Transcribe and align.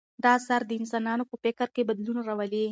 دا 0.23 0.31
اثر 0.39 0.61
د 0.65 0.71
انسانانو 0.79 1.23
په 1.31 1.35
فکر 1.43 1.67
کې 1.75 1.87
بدلون 1.89 2.17
راولي. 2.27 2.65